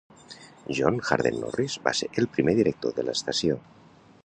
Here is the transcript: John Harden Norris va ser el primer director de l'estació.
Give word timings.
John 0.77 0.97
Harden 1.09 1.37
Norris 1.43 1.77
va 1.89 1.95
ser 2.01 2.09
el 2.23 2.29
primer 2.39 2.57
director 2.63 2.99
de 2.99 3.09
l'estació. 3.11 3.59